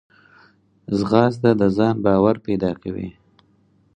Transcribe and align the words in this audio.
ځغاسته 0.97 1.49
د 1.59 1.63
ځان 1.77 1.95
باور 2.05 2.35
پیدا 2.45 2.71
کوي 2.81 3.09